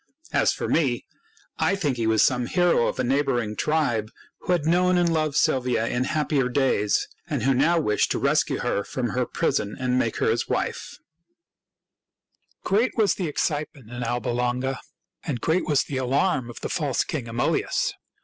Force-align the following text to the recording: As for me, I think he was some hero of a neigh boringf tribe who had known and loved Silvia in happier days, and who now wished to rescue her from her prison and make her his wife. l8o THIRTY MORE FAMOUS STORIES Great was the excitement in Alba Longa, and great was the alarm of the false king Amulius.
As 0.33 0.51
for 0.51 0.67
me, 0.67 1.05
I 1.59 1.75
think 1.75 1.97
he 1.97 2.07
was 2.07 2.23
some 2.23 2.47
hero 2.47 2.87
of 2.87 2.97
a 2.99 3.03
neigh 3.03 3.21
boringf 3.21 3.55
tribe 3.59 4.09
who 4.39 4.51
had 4.51 4.65
known 4.65 4.97
and 4.97 5.07
loved 5.13 5.35
Silvia 5.35 5.85
in 5.85 6.05
happier 6.05 6.49
days, 6.49 7.07
and 7.27 7.43
who 7.43 7.53
now 7.53 7.79
wished 7.79 8.09
to 8.13 8.17
rescue 8.17 8.61
her 8.61 8.83
from 8.83 9.09
her 9.09 9.27
prison 9.27 9.77
and 9.79 9.99
make 9.99 10.17
her 10.17 10.31
his 10.31 10.47
wife. 10.49 10.97
l8o 12.63 12.63
THIRTY 12.63 12.63
MORE 12.63 12.63
FAMOUS 12.63 12.63
STORIES 12.63 12.63
Great 12.91 12.97
was 12.97 13.13
the 13.13 13.27
excitement 13.27 13.91
in 13.91 14.03
Alba 14.03 14.29
Longa, 14.29 14.79
and 15.23 15.39
great 15.39 15.67
was 15.67 15.83
the 15.83 15.97
alarm 15.97 16.49
of 16.49 16.61
the 16.61 16.69
false 16.69 17.03
king 17.03 17.25
Amulius. 17.27 17.93